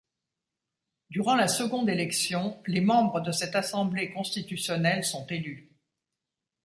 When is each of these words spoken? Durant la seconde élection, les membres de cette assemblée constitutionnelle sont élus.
Durant 1.11 1.35
la 1.35 1.47
seconde 1.47 1.87
élection, 1.87 2.59
les 2.65 2.81
membres 2.81 3.21
de 3.21 3.31
cette 3.31 3.55
assemblée 3.55 4.09
constitutionnelle 4.11 5.03
sont 5.03 5.27
élus. 5.27 5.77